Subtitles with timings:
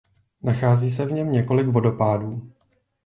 [0.43, 2.51] Nachází se v něm několik vodopádů.